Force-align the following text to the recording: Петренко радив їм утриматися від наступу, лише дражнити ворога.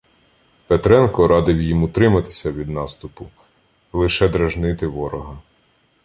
Петренко 0.67 1.27
радив 1.27 1.61
їм 1.61 1.83
утриматися 1.83 2.51
від 2.51 2.69
наступу, 2.69 3.29
лише 3.93 4.27
дражнити 4.27 4.87
ворога. 4.87 5.37